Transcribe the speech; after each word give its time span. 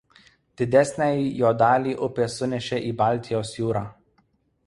Didesnę 0.61 1.09
jo 1.41 1.51
dalį 1.61 1.93
upės 2.09 2.39
sunešė 2.41 2.79
į 2.87 2.91
Baltijos 3.03 3.51
jūrą. 3.59 3.85